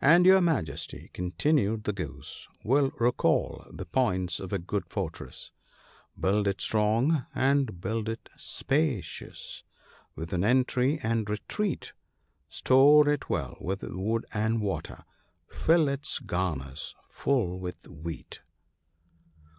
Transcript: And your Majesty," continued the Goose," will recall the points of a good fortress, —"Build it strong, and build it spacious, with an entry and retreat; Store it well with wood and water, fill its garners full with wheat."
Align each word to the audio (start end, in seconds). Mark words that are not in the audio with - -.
And 0.00 0.24
your 0.24 0.40
Majesty," 0.40 1.10
continued 1.12 1.84
the 1.84 1.92
Goose," 1.92 2.48
will 2.64 2.90
recall 2.98 3.66
the 3.70 3.84
points 3.84 4.40
of 4.40 4.50
a 4.50 4.58
good 4.58 4.86
fortress, 4.86 5.50
—"Build 6.18 6.48
it 6.48 6.62
strong, 6.62 7.26
and 7.34 7.78
build 7.78 8.08
it 8.08 8.30
spacious, 8.34 9.64
with 10.16 10.32
an 10.32 10.42
entry 10.42 10.98
and 11.02 11.28
retreat; 11.28 11.92
Store 12.48 13.06
it 13.10 13.28
well 13.28 13.58
with 13.60 13.82
wood 13.82 14.24
and 14.32 14.62
water, 14.62 15.04
fill 15.50 15.86
its 15.88 16.18
garners 16.18 16.94
full 17.10 17.58
with 17.58 17.86
wheat." 17.88 18.40